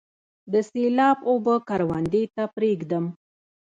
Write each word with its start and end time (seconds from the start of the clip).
د 0.51 0.53
سیلاب 0.69 1.17
اوبه 1.29 1.55
کروندې 1.67 2.23
ته 2.35 2.43
پریږدم؟ 2.55 3.05